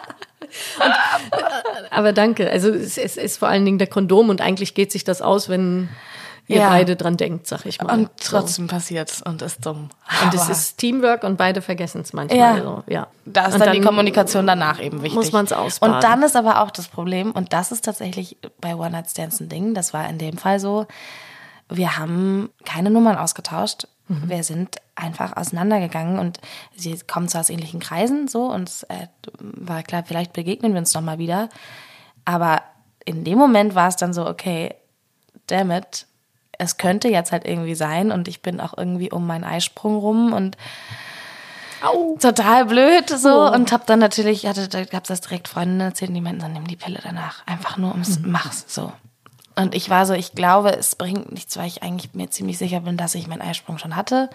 [0.84, 0.92] Und,
[1.90, 2.50] aber danke.
[2.50, 5.48] Also es, es ist vor allen Dingen der Kondom und eigentlich geht sich das aus,
[5.48, 5.88] wenn
[6.48, 6.68] ihr Ja.
[6.68, 7.92] beide dran denkt, sag ich mal.
[7.92, 8.36] Und so.
[8.38, 9.90] trotzdem passiert's und ist dumm.
[10.22, 12.38] Und es Aber ist Teamwork und beide vergessen es manchmal.
[12.58, 12.62] Ja.
[12.62, 13.06] So, ja.
[13.24, 15.16] da ist Und dann, die Kommunikation danach eben wichtig.
[15.16, 15.96] muss man's ausbaden.
[15.96, 19.40] Und dann ist aber auch das Problem, und das ist tatsächlich bei One Night Stands
[19.40, 20.86] ein Ding, das war in dem Fall so,
[21.68, 23.88] wir haben keine Nummern ausgetauscht.
[24.08, 24.28] Mhm.
[24.28, 26.40] Wir sind einfach auseinandergegangen und
[26.76, 29.08] sie kommen zwar aus ähnlichen Kreisen so und es äh,
[29.40, 31.48] war klar, vielleicht begegnen wir uns noch mal wieder.
[32.24, 32.62] Aber
[33.04, 34.74] in dem Moment war es dann so, okay,
[35.48, 36.06] damn it,
[36.58, 40.32] es könnte jetzt halt irgendwie sein und ich bin auch irgendwie um meinen Eisprung rum
[40.32, 40.56] und
[41.82, 42.16] Au.
[42.18, 43.52] total blöd so Oh.
[43.52, 46.54] und hab dann natürlich hatte da gab's das direkt Freundinnen erzählt und die meinten dann
[46.54, 48.30] nimm die Pille danach einfach nur ums Mhm.
[48.30, 48.92] mach's so
[49.56, 52.80] und ich war so ich glaube es bringt nichts weil ich eigentlich mir ziemlich sicher
[52.80, 54.30] bin dass ich meinen Eisprung schon hatte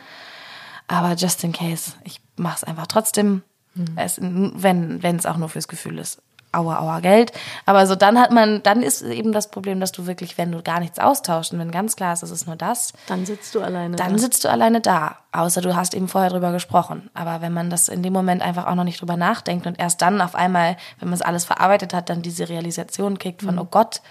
[0.87, 3.93] aber just in case ich mach's einfach trotzdem Mhm.
[3.95, 6.21] es, wenn wenn es auch nur fürs Gefühl ist
[6.53, 7.31] aua, aua Geld.
[7.65, 10.61] Aber so dann hat man, dann ist eben das Problem, dass du wirklich, wenn du
[10.61, 12.93] gar nichts austauschst und wenn ganz klar ist, es ist nur das.
[13.07, 14.17] Dann sitzt du alleine Dann da.
[14.17, 15.15] sitzt du alleine da.
[15.31, 17.09] Außer du hast eben vorher drüber gesprochen.
[17.13, 20.01] Aber wenn man das in dem Moment einfach auch noch nicht drüber nachdenkt und erst
[20.01, 23.63] dann auf einmal, wenn man es alles verarbeitet hat, dann diese Realisation kriegt von, oh
[23.71, 24.01] Gott,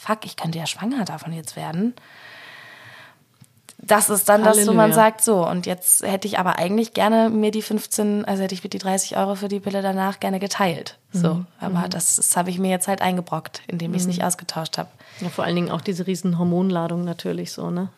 [0.00, 1.94] fuck, ich könnte ja schwanger davon jetzt werden.
[3.78, 4.94] Das ist dann das, wo man Halleluja.
[4.94, 8.62] sagt, so, und jetzt hätte ich aber eigentlich gerne mir die 15, also hätte ich
[8.62, 10.98] mir die 30 Euro für die Pille danach gerne geteilt.
[11.12, 14.78] So, aber das, das habe ich mir jetzt halt eingebrockt, indem ich es nicht ausgetauscht
[14.78, 14.88] habe.
[15.20, 17.88] Ja, vor allen Dingen auch diese riesen Hormonladung natürlich so, ne?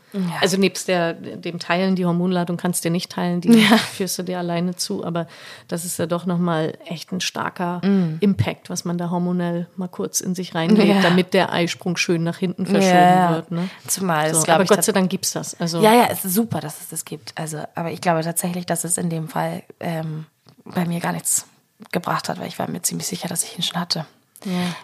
[0.41, 3.53] Also nebst der, dem Teilen, die Hormonladung kannst du dir nicht teilen, die
[3.97, 5.27] führst du dir alleine zu, aber
[5.69, 7.81] das ist ja doch nochmal echt ein starker
[8.21, 11.03] Impact, was man da hormonell mal kurz in sich reinlegt, Ja.
[11.03, 13.31] damit der Eisprung schön nach hinten verschoben Ja, ja.
[13.37, 13.69] wird, ne?
[13.87, 15.59] Zumal es, So, aber ich, Gott sei Dank gibt's das.
[15.61, 17.33] Also Ja, ja, es ist super, dass es das gibt.
[17.39, 20.25] Also, aber ich glaube tatsächlich, dass es in dem Fall ähm,
[20.65, 21.47] bei mir gar nichts
[21.91, 24.07] gebracht hat, weil ich war mir ziemlich sicher, dass ich ihn schon hatte.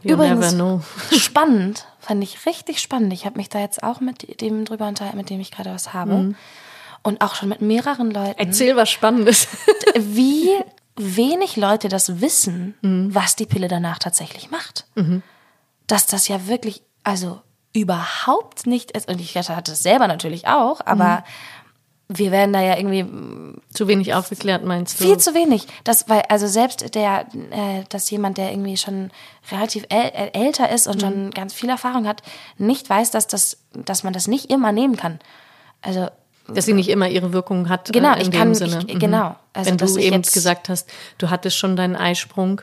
[0.02, 0.82] you Übrigens, never know.
[1.16, 3.12] spannend, fand ich richtig spannend.
[3.12, 5.92] Ich habe mich da jetzt auch mit dem drüber unterhalten, mit dem ich gerade was
[5.92, 6.34] habe.
[7.02, 8.38] Und auch schon mit mehreren Leuten.
[8.38, 9.48] Erzähl was Spannendes.
[9.96, 10.50] wie
[10.96, 12.74] wenig Leute das wissen,
[13.12, 14.87] was die Pille danach tatsächlich macht.
[15.87, 17.40] Dass das ja wirklich, also
[17.72, 19.08] überhaupt nicht ist.
[19.08, 21.24] Und ich hatte es selber natürlich auch, aber
[22.09, 23.05] wir werden da ja irgendwie
[23.73, 25.05] Zu wenig aufgeklärt, meinst du?
[25.05, 25.66] viel zu wenig.
[25.85, 29.11] Das, weil, also selbst der, äh, dass jemand, der irgendwie schon
[29.53, 31.01] relativ äl äh, älter ist und Mhm.
[31.01, 32.23] schon ganz viel Erfahrung hat,
[32.57, 35.18] nicht weiß, dass das, dass man das nicht immer nehmen kann.
[35.83, 36.09] Also
[36.49, 37.92] Dass sie nicht immer ihre Wirkung hat.
[37.92, 38.85] Genau, äh, in ich dem kann- Sinne.
[38.87, 39.37] ich- genau.
[39.53, 42.62] Also, Wenn dass du eben gesagt hast, du hattest schon deinen Eisprung,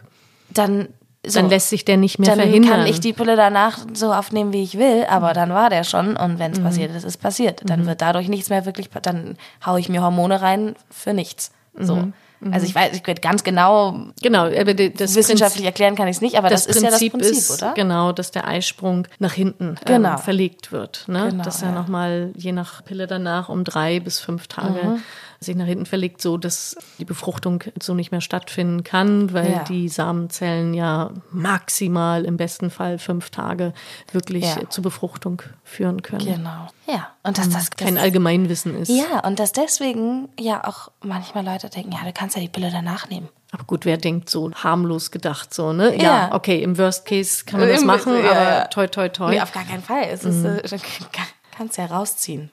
[0.49, 0.87] dann
[1.27, 2.71] so, dann lässt sich der nicht mehr dann verhindern.
[2.71, 6.15] kann ich die Pille danach so aufnehmen, wie ich will, aber dann war der schon
[6.17, 7.61] und wenn es passiert ist, ist passiert.
[7.65, 11.51] Dann wird dadurch nichts mehr wirklich, dann hau ich mir Hormone rein für nichts.
[11.77, 12.11] So.
[12.51, 16.37] Also ich weiß, ich weiß ganz genau, Genau, das wissenschaftlich erklären kann ich es nicht,
[16.37, 17.73] aber das, ist ja das Prinzip, ist, oder?
[17.73, 20.11] Genau, dass der Eisprung nach hinten Genau.
[20.11, 21.05] ähm, verlegt wird.
[21.07, 21.29] Ne?
[21.31, 21.75] Genau, dass er ja.
[21.75, 25.01] nochmal je nach Pille danach um drei bis fünf Tage Mhm.
[25.39, 29.63] Sich nach hinten verlegt, so dass die Befruchtung so nicht mehr stattfinden kann, weil Ja.
[29.63, 33.73] die Samenzellen ja maximal im besten Fall fünf Tage
[34.11, 34.69] wirklich Ja.
[34.69, 36.25] zur Befruchtung führen können.
[36.25, 36.67] Genau.
[36.87, 37.09] Ja.
[37.23, 38.89] Und dass das, das Kein Allgemeinwissen ist.
[38.89, 42.69] Ja, und dass deswegen ja auch manchmal Leute denken, ja, du kannst ja die Pille
[42.71, 43.29] danach nehmen.
[43.51, 45.95] Aber gut, wer denkt so harmlos gedacht so, ne?
[45.95, 46.33] Ja, Ja.
[46.35, 49.29] okay, im Worst Case kann man das machen, ja, aber toi toi toi.
[49.31, 50.03] Nee, auf gar keinen Fall.
[50.11, 50.61] Es ist, äh,
[51.57, 52.51] kannst ja rausziehen.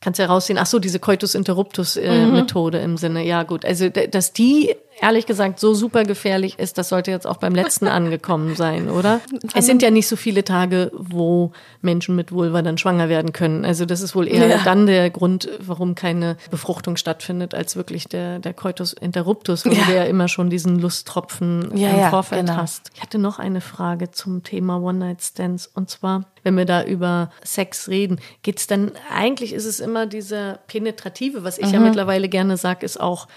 [0.00, 0.58] Kannst ja rausziehen.
[0.58, 2.32] Ach so, diese Coitus interruptus äh, Mhm.
[2.32, 3.24] Methode im Sinne.
[3.24, 3.64] Ja, gut.
[3.64, 7.86] Also, dass die ehrlich gesagt so super gefährlich ist, das sollte jetzt auch beim letzten
[7.88, 9.20] angekommen sein, oder?
[9.54, 13.64] Es sind ja nicht so viele Tage, wo Menschen mit Vulva dann schwanger werden können.
[13.64, 14.58] Also, das ist wohl eher Ja.
[14.64, 19.84] dann der Grund, warum keine Befruchtung stattfindet, als wirklich der, der Coitus interruptus, wo Ja.
[19.86, 22.58] du ja immer schon diesen Lusttropfen Ja, im Vorfeld genau.
[22.58, 22.90] hast.
[22.94, 25.70] Ich hatte noch eine Frage zum Thema One-Night-Stands.
[25.74, 30.58] Und zwar, wenn wir da über Sex reden, geht's dann, eigentlich ist es immer dieser
[30.66, 31.74] penetrative, was ich Mhm.
[31.74, 33.28] ja mittlerweile gerne sage, ist auch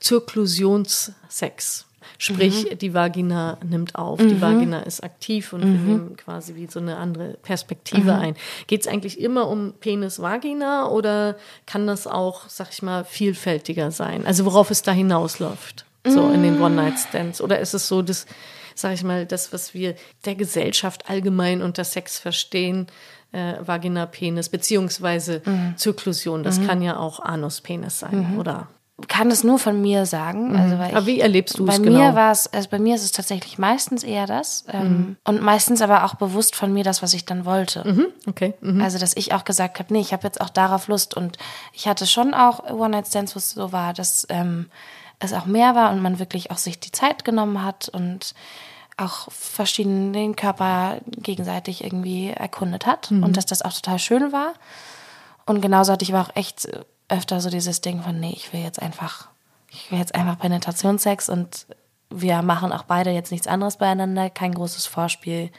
[0.00, 1.84] Zirklusionssex.
[2.20, 2.78] Sprich, Mhm.
[2.78, 6.96] die Vagina nimmt auf, die Vagina ist aktiv und wir nehmen quasi wie so eine
[6.96, 8.20] andere Perspektive Mhm.
[8.20, 8.36] ein.
[8.66, 14.26] Geht es eigentlich immer um Penis-Vagina oder kann das auch, sag ich mal, vielfältiger sein?
[14.26, 17.40] Also worauf es da hinausläuft, so in den One-Night-Stands?
[17.40, 18.26] Oder ist es so, dass,
[18.74, 22.88] sag ich mal, das, was wir der Gesellschaft allgemein unter Sex verstehen,
[23.30, 25.74] äh, Vagina, Penis, beziehungsweise Mhm.
[25.76, 28.66] Zirklusion, das kann ja auch Anus-Penis sein, oder?
[29.06, 30.56] Kann es nur von mir sagen.
[30.56, 32.14] Also weil Aber wie erlebst du bei es mir genau?
[32.16, 35.16] war es, also bei mir ist es tatsächlich meistens eher das ähm, Mhm.
[35.24, 38.08] und meistens aber auch bewusst von mir das, was ich dann wollte.
[38.26, 38.54] Okay.
[38.60, 38.80] Mhm.
[38.82, 41.38] Also dass ich auch gesagt habe, nee, ich habe jetzt auch darauf Lust und
[41.72, 44.68] ich hatte schon auch One Night Stands, wo es so war, dass ähm,
[45.20, 48.34] es auch mehr war und man wirklich auch sich die Zeit genommen hat und
[48.96, 53.22] auch verschieden den Körper gegenseitig irgendwie erkundet hat Mhm.
[53.22, 54.54] und dass das auch total schön war.
[55.46, 56.68] Und genauso hatte ich aber auch echt
[57.08, 59.28] öfter so dieses Ding von, nee, ich will jetzt einfach,
[59.70, 61.66] ich will jetzt einfach Penetrationssex und
[62.10, 65.50] wir machen auch beide jetzt nichts anderes beieinander, kein großes Vorspiel.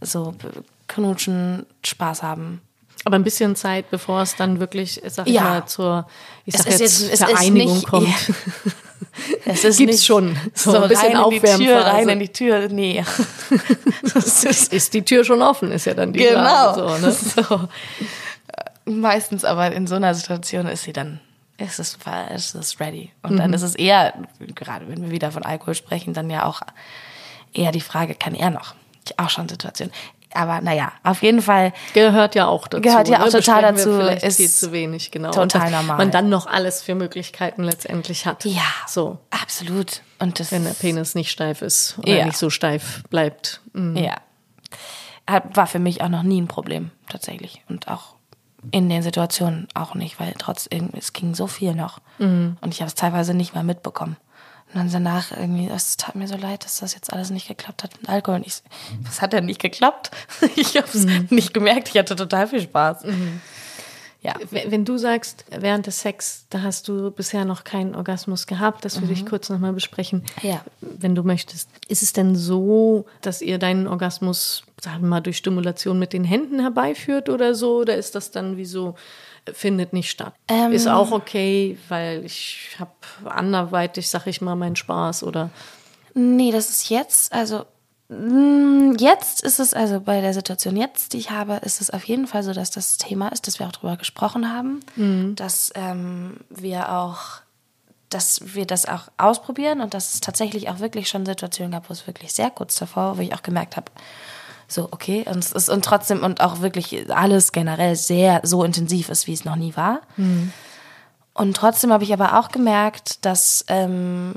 [0.00, 0.48] So b-
[0.88, 2.60] knutschen, Spaß haben.
[3.04, 5.42] Aber ein bisschen Zeit, bevor es dann wirklich, sag ich Ja.
[5.42, 6.06] mal, zur
[6.46, 8.08] ich Es sag ist jetzt, jetzt- es Vereinigung nicht- kommt.
[9.46, 9.52] Ja.
[9.52, 10.36] Es ist Gibt's nicht schon.
[10.54, 13.04] So, So, ein bisschen rein in die Tür, rein in die Tür, nee.
[14.02, 16.74] Ist, Ist die Tür schon offen, ist ja dann die genau.
[16.74, 16.80] Frage.
[16.80, 17.12] So, ne?
[17.48, 17.68] So.
[18.84, 21.20] Meistens aber in so einer Situation ist sie dann,
[21.56, 21.98] ist es,
[22.34, 23.10] ist es ready.
[23.22, 24.14] Und dann ist es eher,
[24.54, 26.60] gerade wenn wir wieder von Alkohol sprechen, dann ja auch
[27.52, 28.74] eher die Frage, kann er noch?
[29.16, 29.92] Auch schon Situationen.
[30.34, 31.72] Aber naja, auf jeden Fall.
[31.94, 32.82] Gehört ja auch dazu.
[32.82, 33.30] Gehört ja auch ne?
[33.30, 34.00] total dazu.
[34.00, 35.30] Ist viel zu wenig, genau.
[35.30, 35.96] total normal.
[35.96, 38.44] Man dann noch alles für Möglichkeiten letztendlich hat.
[38.44, 38.62] Ja.
[38.88, 39.18] So.
[39.30, 40.02] Absolut.
[40.18, 42.24] Und das Wenn der Penis nicht steif ist oder Ja.
[42.26, 43.60] nicht so steif bleibt.
[43.72, 43.96] Mhm.
[43.96, 44.16] Ja.
[45.54, 47.62] War für mich auch noch nie ein Problem, tatsächlich.
[47.68, 48.13] Und auch
[48.70, 52.00] in den Situationen auch nicht, weil trotz irgendwie, es ging so viel noch.
[52.60, 54.16] Und ich habe es teilweise nicht mal mitbekommen.
[54.72, 57.84] Und dann danach irgendwie, es tat mir so leid, dass das jetzt alles nicht geklappt
[57.84, 58.40] hat mit Alkohol.
[58.40, 58.62] Und ich,
[59.02, 60.10] was hat denn nicht geklappt?
[60.56, 63.04] Ich habe es nicht gemerkt, ich hatte total viel Spaß.
[64.24, 64.34] Ja.
[64.50, 69.02] Wenn du sagst, während des Sex, da hast du bisher noch keinen Orgasmus gehabt, das
[69.02, 70.24] würde ich kurz nochmal besprechen.
[70.42, 70.48] Mhm.
[70.48, 70.64] Ja.
[70.80, 71.68] Wenn du möchtest.
[71.88, 76.24] Ist es denn so, dass ihr deinen Orgasmus, sagen wir mal, durch Stimulation mit den
[76.24, 77.80] Händen herbeiführt oder so?
[77.80, 78.94] Oder ist das dann wie so,
[79.52, 80.32] findet nicht statt?
[80.48, 80.72] Ähm.
[80.72, 82.92] ist auch okay, weil ich habe
[83.26, 85.50] anderweitig, sag ich mal, meinen Spaß oder.
[86.14, 87.66] Nee, das ist jetzt, also
[88.08, 92.26] jetzt ist es, also bei der Situation jetzt, die ich habe, ist es auf jeden
[92.26, 94.80] Fall so, dass das Thema ist, dass wir auch drüber gesprochen haben,
[95.36, 97.40] dass ähm, wir auch,
[98.10, 101.92] dass wir das auch ausprobieren und dass es tatsächlich auch wirklich schon Situationen gab, wo
[101.92, 103.90] es wirklich sehr kurz davor, wo ich auch gemerkt habe,
[104.68, 109.08] so, okay, und es ist und trotzdem und auch wirklich alles generell sehr so intensiv
[109.08, 110.00] ist, wie es noch nie war.
[111.34, 114.34] Und trotzdem habe ich aber auch gemerkt, dass ähm,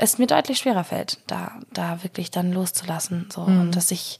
[0.00, 3.28] es mir deutlich schwerer fällt, da, da wirklich dann loszulassen.
[3.30, 3.42] So.
[3.42, 4.18] Und dass ich,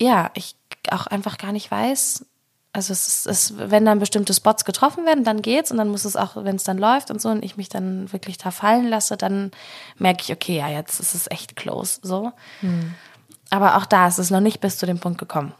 [0.00, 0.56] ja, ich
[0.90, 2.24] auch einfach gar nicht weiß.
[2.72, 6.04] Also es ist, es, wenn dann bestimmte Spots getroffen werden, dann geht's und dann muss
[6.04, 8.88] es auch, wenn es dann läuft und so und ich mich dann wirklich da fallen
[8.88, 9.50] lasse, dann
[9.98, 12.00] merke ich, okay, ja, jetzt ist es echt close.
[12.02, 12.32] So.
[13.50, 15.54] Aber auch da ist es noch nicht bis zu dem Punkt gekommen.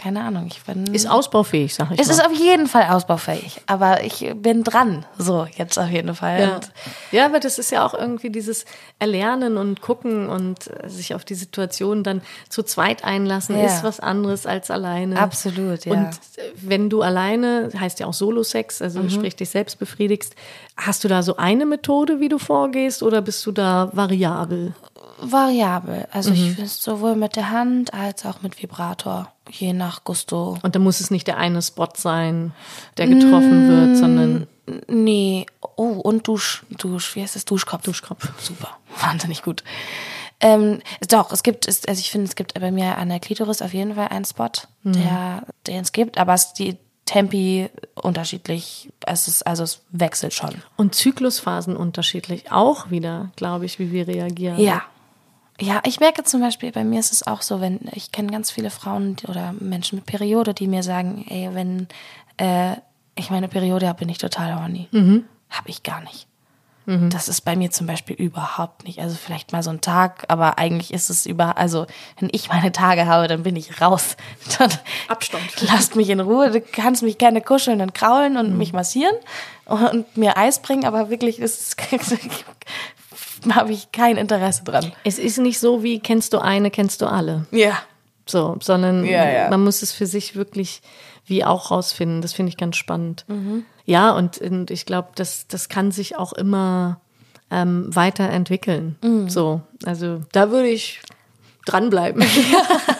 [0.00, 0.94] Keine Ahnung, ich bin.
[0.94, 2.12] Ist ausbaufähig, sag ich es mal.
[2.14, 5.04] ist auf jeden Fall ausbaufähig, aber ich bin dran.
[5.18, 6.40] So, jetzt auf jeden Fall.
[6.40, 6.60] Ja.
[7.10, 8.64] Ja, aber das ist ja auch irgendwie dieses
[9.00, 13.66] Erlernen und Gucken und äh, sich auf die Situation dann zu zweit einlassen, Ja.
[13.66, 15.18] ist was anderes als alleine.
[15.18, 15.92] Absolut, ja.
[15.92, 16.06] Und
[16.36, 19.10] äh, wenn du alleine, heißt ja auch Solo-Sex, also Mhm.
[19.10, 20.34] sprich dich selbst befriedigst,
[20.76, 24.74] hast du da so eine Methode, wie du vorgehst, oder bist du da variabel?
[25.20, 26.06] Variabel.
[26.12, 26.36] Also Mhm.
[26.36, 30.58] ich finde es sowohl mit der Hand als auch mit Vibrator, je nach Gusto.
[30.62, 32.52] Und da muss es nicht der eine Spot sein,
[32.96, 34.46] der getroffen wird, sondern
[34.86, 37.46] Nee, oh, und Dusch, Dusch, wie heißt das?
[37.46, 37.84] Duschkopf.
[37.84, 38.28] Duschkopf.
[38.38, 39.64] Super, wahnsinnig gut.
[40.40, 43.62] Ähm, doch, es gibt, es, also ich finde, es gibt bei mir an der Klitoris
[43.62, 44.50] auf jeden Fall einen Spot,
[44.82, 44.92] Mhm.
[44.92, 46.76] der, den es gibt, aber es die
[47.06, 50.56] Tempi unterschiedlich, es ist, also es wechselt schon.
[50.76, 54.58] Und Zyklusphasen unterschiedlich auch wieder, glaube ich, wie wir reagieren.
[54.60, 54.82] Ja.
[55.60, 58.50] Ja, ich merke zum Beispiel, bei mir ist es auch so, wenn ich kenne ganz
[58.50, 61.88] viele Frauen oder Menschen mit Periode, die mir sagen, ey, wenn
[62.36, 62.76] äh,
[63.16, 64.88] ich meine Periode habe, bin ich total horny.
[64.92, 65.24] Mhm.
[65.50, 66.28] Habe ich gar nicht.
[67.10, 69.00] Das ist bei mir zum Beispiel überhaupt nicht.
[69.00, 71.86] Also vielleicht mal so ein Tag, aber eigentlich ist es über, also
[72.18, 74.16] wenn ich meine Tage habe, dann bin ich raus.
[74.58, 74.70] Dann
[75.06, 75.44] Abstand.
[75.60, 76.50] Lasst mich in Ruhe.
[76.50, 79.14] Du kannst mich gerne kuscheln und kraulen und mich massieren
[79.66, 81.76] und mir Eis bringen, aber wirklich ist
[83.54, 84.92] habe ich kein Interesse dran.
[85.04, 87.46] Es ist nicht so wie kennst du eine, kennst du alle.
[87.50, 87.78] Ja.
[88.26, 89.50] So, sondern Ja, ja.
[89.50, 90.82] man muss es für sich wirklich
[91.26, 92.20] wie auch rausfinden.
[92.22, 93.24] Das finde ich ganz spannend.
[93.28, 93.64] Mhm.
[93.84, 97.00] Ja, und, und ich glaube, das, das kann sich auch immer
[97.50, 98.96] ähm, weiterentwickeln.
[99.02, 99.28] Mhm.
[99.28, 101.00] So, also da würde ich
[101.66, 102.22] dranbleiben.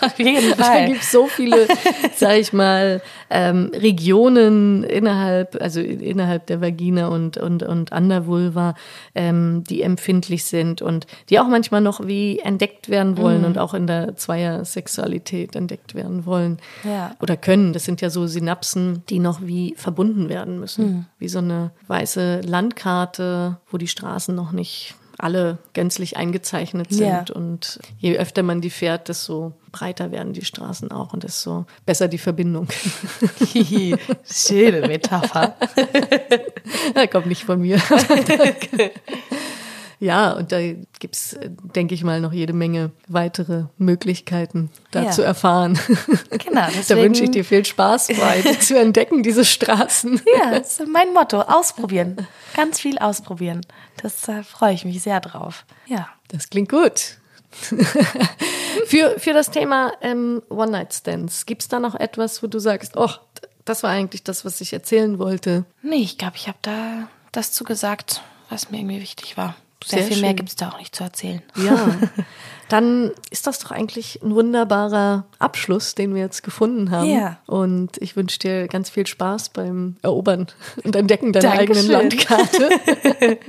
[0.06, 0.86] Auf jeden Da Fall.
[0.86, 1.66] gibt es so viele,
[2.16, 8.26] sag ich mal, ähm, Regionen innerhalb, also innerhalb der Vagina und, und, und an der
[8.26, 8.74] Vulva,
[9.14, 13.74] ähm, die empfindlich sind und die auch manchmal noch wie entdeckt werden wollen und auch
[13.74, 16.58] in der Zweiersexualität entdeckt werden wollen.
[16.84, 17.14] Ja.
[17.20, 17.72] Oder können.
[17.72, 21.06] Das sind ja so Synapsen, die noch wie verbunden werden müssen.
[21.18, 27.28] Wie so eine weiße Landkarte, wo die Straßen noch nicht alle gänzlich eingezeichnet sind.
[27.28, 27.34] Ja.
[27.34, 32.08] Und je öfter man die fährt, desto breiter werden die Straßen auch und desto besser
[32.08, 32.68] die Verbindung.
[34.24, 35.56] Schöne Metapher.
[37.10, 37.80] Kommt nicht von mir.
[40.00, 40.58] ja, und da
[40.98, 45.10] gibt's, äh, denke ich mal, noch jede Menge weitere Möglichkeiten, da Ja.
[45.10, 45.78] zu erfahren.
[46.30, 50.20] Genau, da wünsche ich dir viel Spaß bei, zu entdecken, diese Straßen.
[50.38, 51.42] Ja, das ist mein Motto.
[51.42, 52.26] Ausprobieren.
[52.56, 53.60] Ganz viel ausprobieren.
[54.02, 55.64] Das äh, freue ich mich sehr drauf.
[55.86, 56.08] Ja.
[56.28, 57.16] Das klingt gut.
[58.86, 63.10] für, für das Thema ähm, One-Night-Stands, gibt's da noch etwas, wo du sagst, oh,
[63.64, 65.64] das war eigentlich das, was ich erzählen wollte?
[65.82, 69.54] Nee, ich glaube, ich habe da das zugesagt, was mir irgendwie wichtig war.
[69.84, 70.36] Sehr, Sehr viel mehr schön.
[70.36, 71.42] gibt's da auch nicht zu erzählen.
[71.56, 71.96] Ja,
[72.68, 77.10] dann ist das doch eigentlich ein wunderbarer Abschluss, den wir jetzt gefunden haben.
[77.10, 77.38] Ja.
[77.46, 80.46] Und ich wünsche dir ganz viel Spaß beim Erobern
[80.84, 82.38] und Entdecken deiner eigenen Dankeschön.
[82.38, 83.38] Landkarte.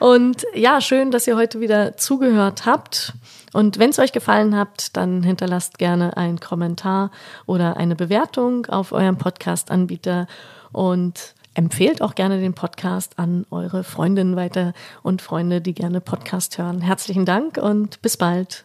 [0.00, 3.12] Und ja, schön, dass ihr heute wieder zugehört habt.
[3.52, 7.10] Und wenn es euch gefallen hat, dann hinterlasst gerne einen Kommentar
[7.44, 10.26] oder eine Bewertung auf eurem Podcast-Anbieter
[10.72, 16.56] und empfehlt auch gerne den Podcast an eure Freundinnen weiter und Freunde, die gerne Podcast
[16.56, 16.80] hören.
[16.80, 18.64] Herzlichen Dank und bis bald.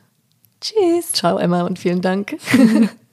[0.61, 1.11] Tschüss.
[1.11, 2.37] Ciao, Emma, und vielen Dank.